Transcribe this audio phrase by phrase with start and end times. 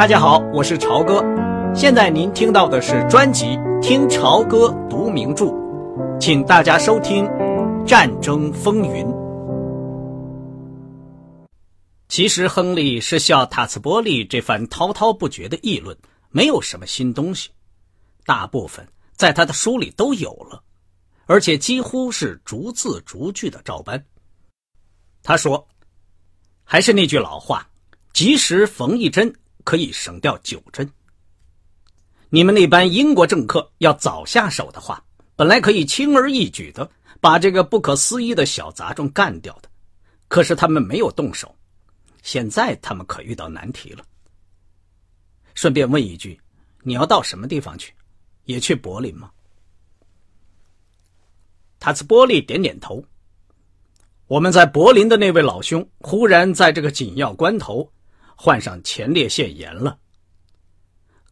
[0.00, 1.22] 大家好，我是朝哥。
[1.74, 3.48] 现在您听到的是专辑
[3.82, 5.44] 《听朝歌读名著》，
[6.18, 7.26] 请大家收听
[7.84, 9.04] 《战争风云》。
[12.08, 15.94] 其实，亨利是笑塔茨波利这番滔滔不绝的议论
[16.30, 17.50] 没有什么新东西，
[18.24, 20.62] 大部分在他的书里都有了，
[21.26, 24.02] 而且几乎是逐字逐句的照搬。
[25.22, 25.68] 他说
[26.64, 27.68] ：“还是那句老话，
[28.14, 29.30] 及时缝一针。”
[29.70, 30.90] 可以省掉九针。
[32.28, 35.00] 你们那班英国政客要早下手的话，
[35.36, 39.70] 本来可以轻而易举的把这个不可思议的小杂种干掉的，
[40.26, 41.54] 可是他们没有动手。
[42.20, 44.04] 现在他们可遇到难题了。
[45.54, 46.40] 顺便问一句，
[46.82, 47.94] 你要到什么地方去？
[48.46, 49.30] 也去柏林吗？
[51.78, 53.04] 塔斯波利点点头。
[54.26, 57.88] 我们在柏林的那位老兄，忽然在这个紧要关头。
[58.42, 59.98] 患上前列腺炎了。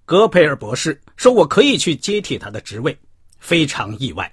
[0.05, 2.95] 戈培尔博士说：“我可以去接替他的职位，
[3.39, 4.31] 非常意外。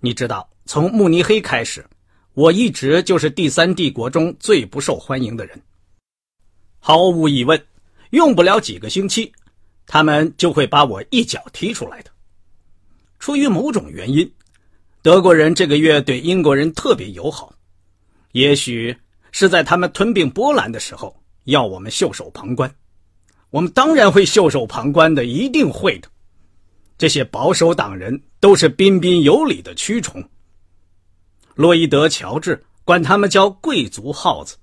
[0.00, 1.86] 你知道，从慕尼黑开始，
[2.32, 5.60] 我一直就是第三帝国中最不受欢迎的人。
[6.78, 7.62] 毫无疑问，
[8.12, 9.30] 用不了几个星期，
[9.86, 12.10] 他们就会把我一脚踢出来的。
[13.18, 14.32] 出于某种原因，
[15.02, 17.52] 德国人这个月对英国人特别友好，
[18.32, 18.96] 也许
[19.32, 21.14] 是在他们吞并波兰的时候。”
[21.48, 22.72] 要我们袖手旁观，
[23.48, 26.08] 我们当然会袖手旁观的，一定会的。
[26.98, 30.22] 这些保守党人都是彬彬有礼的蛆虫。
[31.54, 34.56] 洛伊德·乔治管他们叫贵族耗子，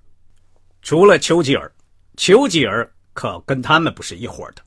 [0.83, 1.73] 除了丘吉尔，
[2.17, 4.61] 丘吉尔可跟他们不是一伙的。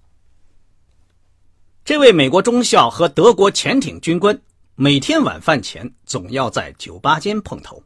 [1.84, 4.36] 这位美国中校和德国潜艇军官
[4.74, 7.80] 每天晚饭前总要在酒吧间碰头，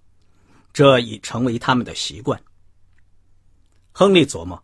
[0.72, 2.40] 这已成为他们的习惯。
[3.92, 4.60] 亨利琢磨，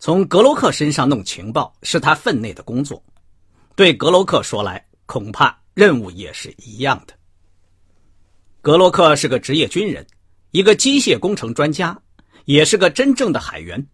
[0.00, 3.02] 从格罗克身上弄情报是他分内的工作。
[3.76, 7.14] 对格罗克说来，恐怕任务也是一样的。
[8.60, 10.04] 格罗克是个职业军人，
[10.50, 11.96] 一个机械工程专家，
[12.46, 13.86] 也是个真正的海员。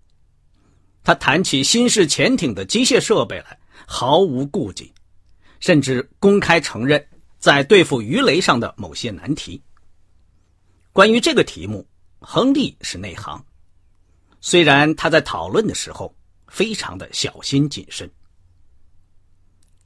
[1.05, 4.91] 他谈起新式潜艇的机械设备来毫无顾忌，
[5.61, 7.05] 甚至公开承认
[7.39, 9.63] 在对付鱼雷上的某些难题。
[10.93, 11.87] 关于这个题目，
[12.21, 13.45] 亨利是内行。
[14.45, 16.13] 虽然他在讨论的时候
[16.49, 18.11] 非常的小心谨慎，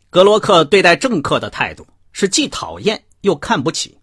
[0.09, 4.01] 格罗克对待政客的态度是既讨厌又看不起，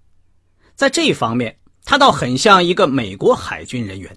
[0.75, 4.16] 在这方面他倒很像一个美国海军人员。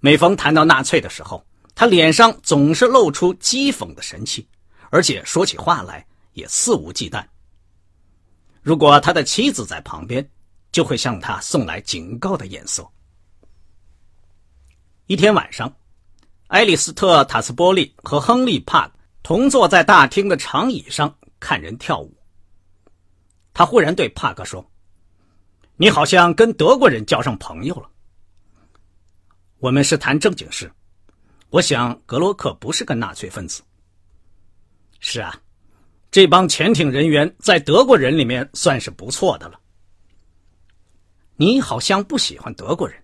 [0.00, 1.44] 每逢谈到纳粹的时候，
[1.74, 4.48] 他脸上总是露出讥讽的神气，
[4.88, 7.22] 而且说起话来也肆无忌惮。
[8.62, 10.26] 如果他的妻子在旁边，
[10.72, 12.88] 就会向他送来警告的眼色。
[15.06, 15.72] 一天晚上，
[16.48, 18.90] 埃里斯特·塔斯波利和亨利·帕
[19.22, 22.12] 同坐在大厅的长椅上看人跳舞。
[23.54, 24.68] 他忽然对帕克说
[25.78, 27.88] ：“你好像跟德国人交上朋友了。
[29.58, 30.68] 我们是谈正经事。
[31.50, 33.62] 我想格洛克不是个纳粹分子。
[34.98, 35.40] 是啊，
[36.10, 39.60] 这帮潜艇人员在德国人里面算是不错的了。
[41.36, 43.00] 你好像不喜欢德国人。”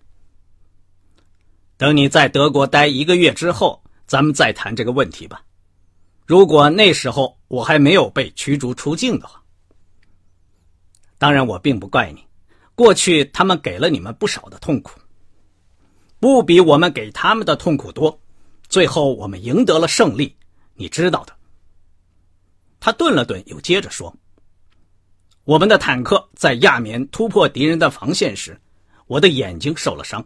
[1.83, 5.43] 等你在德国待一个月之后，咱们再谈这个问题吧。
[6.25, 9.43] 如果那时候我还没有被驱逐出境的话，
[11.17, 12.25] 当然我并不怪你。
[12.73, 14.97] 过去他们给了你们不少的痛苦，
[16.21, 18.17] 不比我们给他们的痛苦多。
[18.69, 20.33] 最后我们赢得了胜利，
[20.75, 21.33] 你知道的。
[22.79, 24.15] 他顿了顿，又接着说
[25.43, 28.57] ：“我们的坦克在亚眠突破敌人的防线时，
[29.07, 30.25] 我的眼睛受了伤。”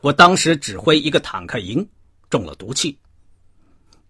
[0.00, 1.86] 我当时指挥一个坦克营，
[2.30, 2.98] 中了毒气。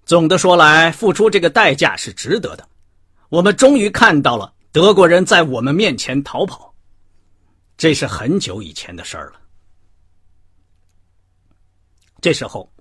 [0.05, 2.69] 总的说来，付出这个代价是值得的。
[3.29, 6.75] 我们终于看到了德国人在我们面前逃跑，
[7.77, 9.41] 这是很久以前的事儿了。
[12.21, 12.73] 这时候，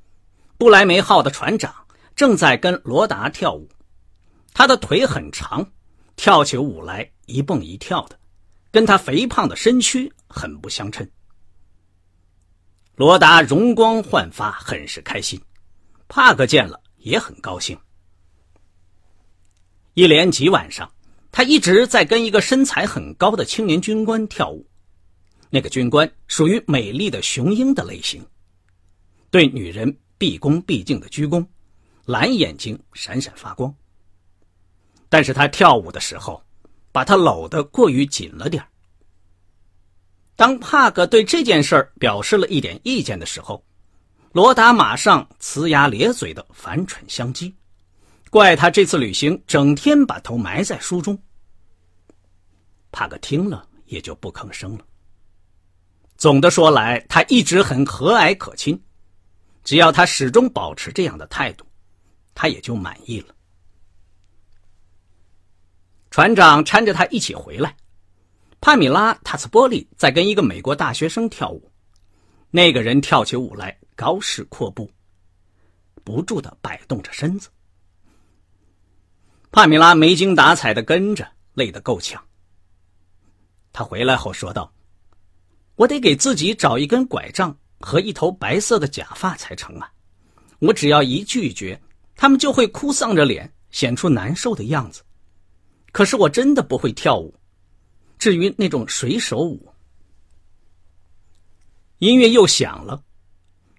[0.57, 1.73] 布莱梅号的船长
[2.15, 3.69] 正在跟罗达跳舞，
[4.53, 5.67] 他的腿很长，
[6.15, 8.19] 跳起舞来一蹦一跳的，
[8.71, 11.09] 跟他肥胖的身躯很不相称。
[12.99, 15.39] 罗达容光焕发，很是开心。
[16.09, 17.79] 帕克见了也很高兴。
[19.93, 20.91] 一连几晚上，
[21.31, 24.67] 他一直在跟一个身材很高的青年军官跳舞。
[25.49, 28.21] 那个军官属于美丽的雄鹰的类型，
[29.31, 31.47] 对女人毕恭毕敬的鞠躬，
[32.03, 33.73] 蓝眼睛闪闪发光。
[35.07, 36.43] 但是他跳舞的时候，
[36.91, 38.67] 把他搂得过于紧了点儿。
[40.39, 43.61] 当帕克对这件事儿表示了一点意见的时候，
[44.31, 47.53] 罗达马上呲牙咧嘴的反唇相讥，
[48.29, 51.21] 怪他这次旅行整天把头埋在书中。
[52.89, 54.85] 帕克听了也就不吭声了。
[56.15, 58.81] 总的说来，他一直很和蔼可亲，
[59.65, 61.65] 只要他始终保持这样的态度，
[62.33, 63.35] 他也就满意了。
[66.09, 67.75] 船长搀着他一起回来，
[68.61, 71.71] 帕米拉·塔斯波利在跟一个美国大学生跳舞，
[72.51, 74.91] 那个人跳起舞来高势阔步，
[76.03, 77.49] 不住的摆动着身子。
[79.49, 82.21] 帕米拉没精打采的跟着，累得够呛。
[83.71, 84.71] 他回来后说道
[85.75, 89.89] ：“我得给自己找一根拐杖和一头白色的假发才成啊！
[90.59, 91.81] 我只要一拒绝，
[92.15, 95.01] 他们就会哭丧着脸，显出难受的样子。
[95.93, 97.33] 可是我真的不会跳舞。
[98.19, 99.73] 至于那种水手舞，
[101.99, 103.01] 音乐又响了。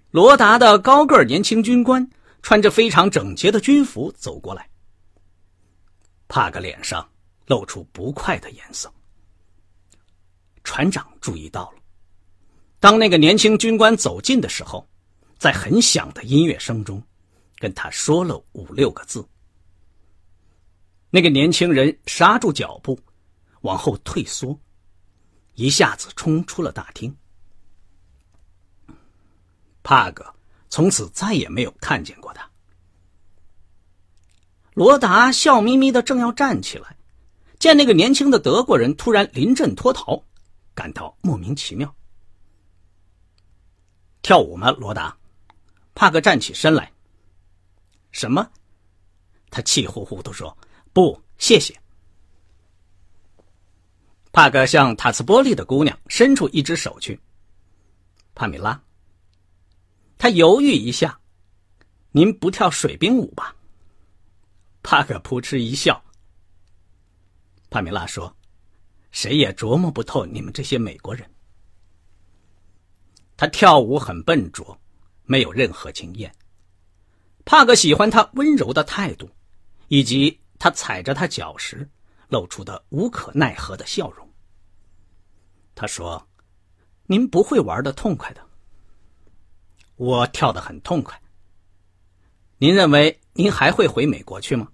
[0.09, 2.05] 罗达的高个年轻军官
[2.41, 4.67] 穿着非常整洁的军服走过来。
[6.27, 7.07] 帕克脸上
[7.45, 8.91] 露出不快的颜色。
[10.63, 11.81] 船长注意到了，
[12.79, 14.87] 当那个年轻军官走近的时候，
[15.37, 17.01] 在很响的音乐声中，
[17.57, 19.23] 跟他说了五六个字。
[21.09, 22.97] 那个年轻人刹住脚步，
[23.61, 24.59] 往后退缩，
[25.55, 27.15] 一下子冲出了大厅。
[29.83, 30.25] 帕格
[30.69, 32.49] 从此再也没有看见过他。
[34.73, 36.95] 罗达笑眯眯的正要站起来，
[37.59, 40.23] 见那个年轻的德国人突然临阵脱逃。
[40.73, 41.93] 感到莫名其妙。
[44.21, 45.15] 跳舞吗，罗达？
[45.93, 46.89] 帕克站起身来。
[48.11, 48.49] 什么？
[49.49, 50.57] 他气呼呼的说
[50.93, 51.77] ：“不，谢谢。”
[54.31, 57.19] 帕克向塔斯波利的姑娘伸出一只手去。
[58.33, 58.81] 帕米拉。
[60.17, 61.19] 他犹豫一下
[62.11, 63.55] ：“您不跳水兵舞吧？”
[64.83, 66.03] 帕克扑哧一笑。
[67.69, 68.35] 帕米拉说。
[69.11, 71.29] 谁也琢磨不透你们这些美国人。
[73.35, 74.79] 他跳舞很笨拙，
[75.25, 76.33] 没有任何经验。
[77.43, 79.29] 帕克喜欢他温柔的态度，
[79.89, 81.89] 以及他踩着他脚时
[82.31, 84.27] 露出的无可奈何的笑容。
[85.75, 86.27] 他说
[87.05, 88.41] ：“您不会玩的痛快的。
[89.97, 91.21] 我跳得很痛快。
[92.57, 94.69] 您认为您还会回美国去吗？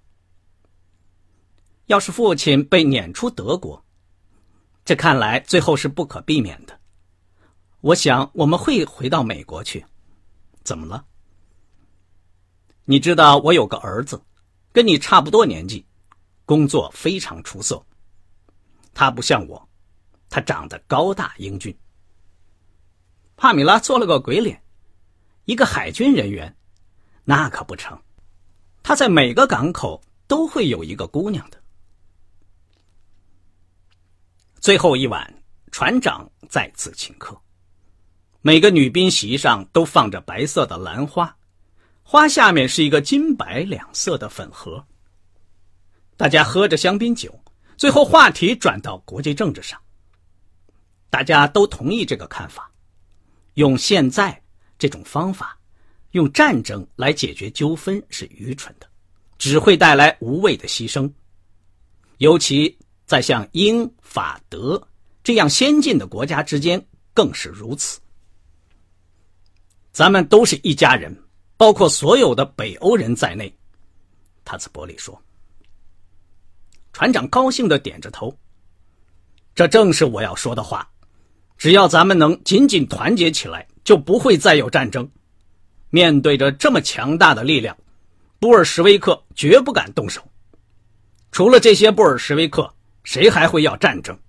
[1.88, 3.84] 要是父亲被撵出德国？”
[4.86, 6.80] 这看来最后是不可避免的。
[7.82, 9.84] 我想我们会回到美国去。
[10.64, 11.06] 怎么了？
[12.86, 14.22] 你知道我有个儿子，
[14.72, 15.87] 跟你差不多年纪，
[16.48, 17.86] 工作非常出色。
[18.94, 19.70] 他不像我，
[20.30, 21.78] 他长得高大英俊。
[23.36, 24.64] 帕米拉做了个鬼脸。
[25.44, 26.56] 一个海军人员，
[27.26, 28.02] 那可不成。
[28.82, 31.62] 他在每个港口都会有一个姑娘的。
[34.62, 37.38] 最后一晚，船长再次请客。
[38.42, 41.38] 每个女宾席上都放着白色的兰花，
[42.04, 44.86] 花下面是一个金白两色的粉盒。
[46.18, 47.34] 大家喝着香槟酒，
[47.78, 49.80] 最后话题转到国际政治上。
[51.10, 52.70] 大家都同意这个看法：
[53.54, 54.42] 用现在
[54.78, 55.58] 这种方法，
[56.12, 58.88] 用战争来解决纠纷是愚蠢的，
[59.38, 61.10] 只会带来无谓的牺牲，
[62.18, 62.78] 尤其。
[63.08, 64.86] 在像英法德
[65.24, 68.02] 这样先进的国家之间更是如此。
[69.94, 71.18] 咱们都是一家人，
[71.56, 73.58] 包括所有的北欧人在内。
[74.44, 75.18] 塔斯伯里说。
[76.98, 78.36] 船长高兴的点着头。
[79.54, 80.90] 这正是我要说的话。
[81.56, 85.08] 只要咱们能紧紧团结起来，就不会再有战争。
[85.92, 87.78] 面对着这么强大的力量，
[88.40, 90.28] 布尔什维克绝不敢动手。
[91.32, 92.74] 除了这些布尔什维克。
[93.04, 94.20] 谁还会要战争？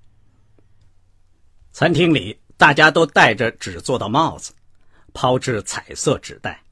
[1.72, 4.52] 餐厅里，大家都戴着纸做的帽子，
[5.12, 6.62] 抛掷彩色纸袋。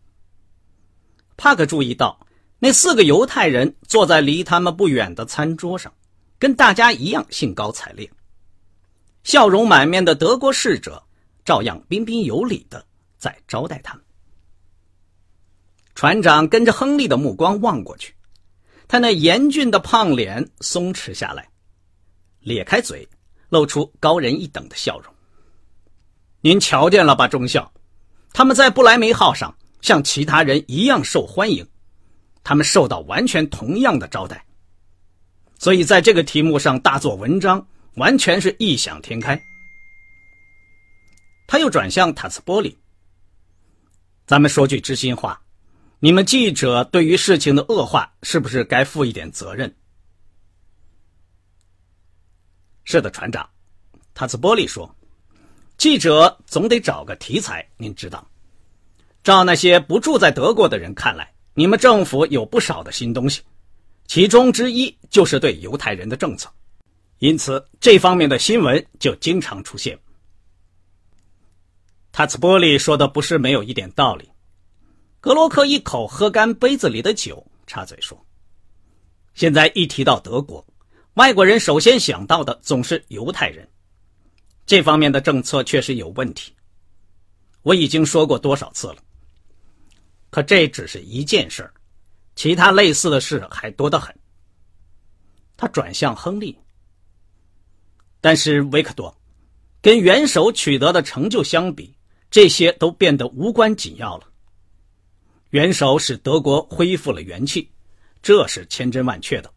[1.37, 2.25] 帕克注意到，
[2.67, 5.95] 那四个犹太人坐在离他们不远的餐桌上，
[6.37, 8.11] 跟大家一样兴高采烈。
[9.23, 11.01] 笑容满面的德国侍者
[11.45, 12.85] 照样彬彬有礼的
[13.19, 14.03] 在招待他们。
[15.95, 18.13] 船长跟着亨利的目光望过去，
[18.89, 21.49] 他那严峻的胖脸松弛下来。
[22.41, 23.09] 咧开嘴，
[23.49, 25.15] 露出高人一等的笑容。
[26.41, 27.73] 您瞧见了吧，中校？
[28.33, 31.65] 他们在不来梅号上像其他人一样受欢迎，
[32.49, 34.47] 他们受到完全同样的招待。
[35.59, 39.37] 所以在这个题目上大做文章，完全是异想天开。
[41.49, 42.79] 他又转向塔斯波利。
[44.29, 45.43] 咱们说句知心话，
[45.99, 49.75] 你们记者对于事情的恶化，是不是该负一点责任？
[52.85, 53.51] 是的，船长，
[54.15, 54.95] 塔斯波利说，
[55.79, 58.25] 记者总得找个题材，您知道。
[59.25, 63.41] 照那些不住在德国的人看来，你们政府有不少的新东西，
[64.07, 66.53] 其中之一就是对犹太人的政策，
[67.19, 69.99] 因此这方面的新闻就经常出现。
[72.13, 74.29] 塔茨波利说的不是没有一点道理。
[75.19, 78.23] 格罗克一口喝干杯子里的酒，插嘴说
[79.33, 80.63] ：“现在一提到德国，
[81.15, 83.67] 外国人首先想到的总是犹太人，
[84.67, 86.53] 这方面的政策确实有问题。
[87.63, 88.97] 我已经说过多少次了。”
[90.37, 91.73] 可这只是一件事儿，
[92.35, 94.15] 其他类似的事还多得很。
[95.57, 96.55] 他转向亨利，
[98.21, 99.17] 但是维克多，
[99.81, 101.97] 跟元首取得的成就相比，
[102.31, 104.29] 这些都变得无关紧要了。
[105.53, 107.71] 元首使德国恢复了元气，
[108.21, 109.51] 这是千真万确的。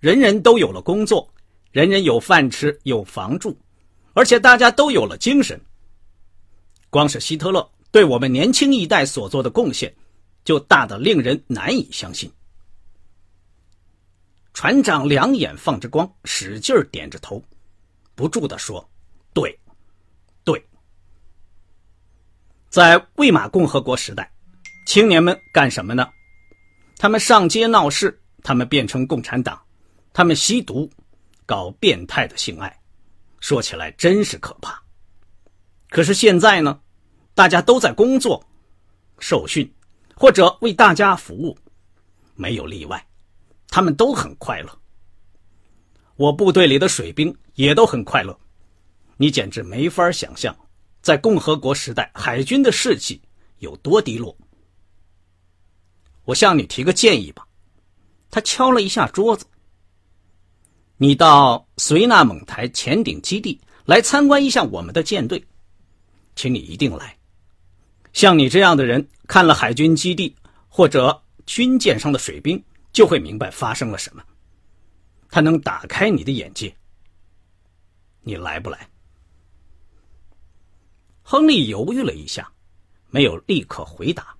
[0.00, 1.32] 人人都有了工作，
[1.70, 3.56] 人人有饭吃，有房住，
[4.14, 5.64] 而且大家都有了精神。
[6.90, 7.70] 光是希特勒。
[7.92, 9.94] 对我们年轻一代所做的贡献，
[10.44, 12.32] 就大得令人难以相信。
[14.54, 17.42] 船长两眼放着光，使劲点着头，
[18.14, 18.86] 不住的说
[19.34, 19.58] ：“对，
[20.42, 20.60] 对。”
[22.70, 24.32] 在魏玛共和国时代，
[24.86, 26.08] 青年们干什么呢？
[26.96, 29.60] 他们上街闹事，他们变成共产党，
[30.14, 30.90] 他们吸毒，
[31.44, 32.74] 搞变态的性爱，
[33.40, 34.82] 说起来真是可怕。
[35.90, 36.80] 可是现在呢？
[37.34, 38.44] 大家都在工作、
[39.18, 39.70] 受训，
[40.14, 41.56] 或者为大家服务，
[42.34, 43.06] 没有例外，
[43.68, 44.78] 他们都很快乐。
[46.16, 48.38] 我部队里的水兵也都很快乐，
[49.16, 50.54] 你简直没法想象，
[51.00, 53.20] 在共和国时代海军的士气
[53.58, 54.36] 有多低落。
[56.24, 57.46] 我向你提个建议吧，
[58.30, 59.46] 他敲了一下桌子。
[60.98, 65.42] 你到绥纳蒙台潜艇基地来参观一下我们的舰队，
[66.36, 67.18] 请你一定来。
[68.12, 70.34] 像你这样的人，看了海军基地
[70.68, 74.22] 或者军舰上的水兵，就会明白发生了什么。
[75.30, 76.74] 他能打开你的眼界。
[78.20, 78.88] 你来不来？
[81.22, 82.52] 亨利犹豫了一下，
[83.10, 84.36] 没有立刻回答。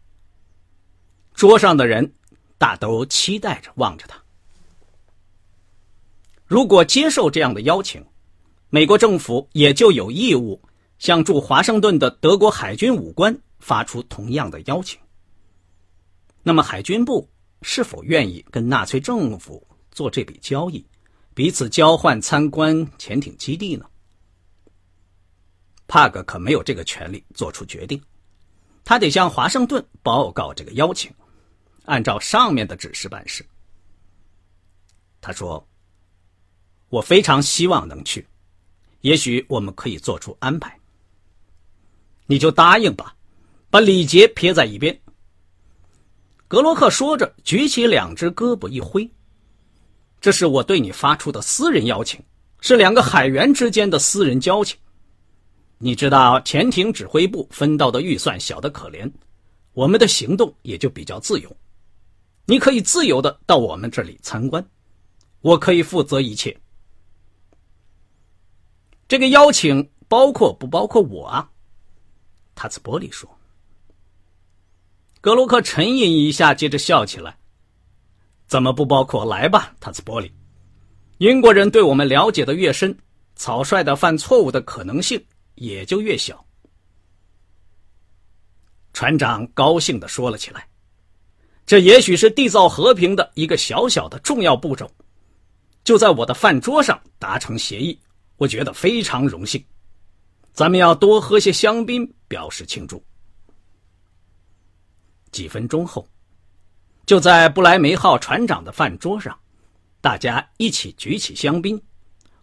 [1.35, 2.13] 桌上的人
[2.59, 4.23] 大都期待着望着他。
[6.45, 8.05] 如果接受这样的邀请，
[8.69, 10.61] 美国政府也就有义务
[10.99, 13.37] 向驻华盛顿的德国海军武官。
[13.63, 15.01] 发出同样的邀请。
[16.43, 17.31] 那么，海军部
[17.63, 20.85] 是否愿意跟纳粹政府做这笔交易，
[21.33, 23.87] 彼此交换参观潜艇基地呢？
[25.87, 28.03] 帕格可没有这个权利做出决定，
[28.83, 31.15] 他得向华盛顿报告这个邀请，
[31.85, 33.47] 按照上面的指示办事。
[35.21, 35.65] 他说
[36.91, 38.27] ：“我非常希望能去，
[39.03, 40.77] 也许我们可以做出安排。
[42.27, 43.15] 你就答应吧。”
[43.73, 45.01] 把礼节撇在一边。
[46.47, 49.11] 格罗克说着，举起两只胳膊一挥
[50.21, 52.23] ：“这是我对你发出的私人邀请，
[52.61, 54.79] 是两个海员之间的私人交情。
[55.79, 59.11] 你知道，潜艇指挥部分到的预算小得可怜，
[59.73, 61.57] 我们的行动也就比较自由。
[62.45, 64.63] 你可以自由的到我们这里参观，
[65.41, 66.55] 我可以负责一切。
[69.09, 71.51] 这个邀请包括不包括我啊？”
[72.55, 73.27] 塔兹波利说。
[75.23, 77.39] 格鲁克沉吟一下，接着笑起来。
[78.49, 79.25] 怎么不包括？
[79.25, 80.29] 来吧，塔斯波利。
[81.19, 82.99] 英国人对我们了解的越深，
[83.37, 85.25] 草率的犯错误的可能性
[85.55, 86.45] 也就越小。
[88.93, 90.67] 船长高兴的说了起来
[91.65, 94.91] ：“这也许是缔造和平的一个小小的重要步骤，
[95.85, 97.97] 就在我的饭桌上达成协议，
[98.39, 99.65] 我觉得非常荣幸。
[100.53, 103.01] 咱们要多喝些香槟，表示庆祝。”
[105.33, 106.07] 几分钟后，
[107.07, 109.37] 就在布莱梅号船长的饭桌上，
[110.01, 111.83] 大家一起举起香槟，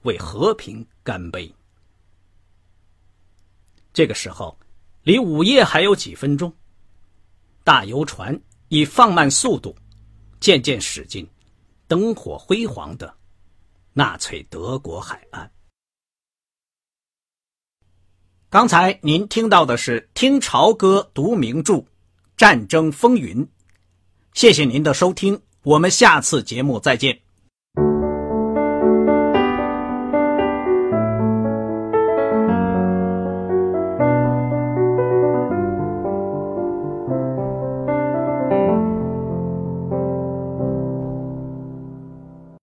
[0.02, 1.54] 为和平干杯。
[3.94, 4.58] 这个时候，
[5.04, 6.52] 离午夜还有几分钟，
[7.64, 8.38] 大游船
[8.70, 9.76] 已放慢速度，
[10.40, 11.28] 渐渐驶进
[11.88, 13.16] 灯火辉煌的
[13.94, 15.50] 纳粹德国海岸。
[18.50, 21.86] 刚才您听到的是听潮歌读名著。
[22.40, 23.46] 战争风云，
[24.34, 27.20] 谢谢您的收听，我们下次节目再见。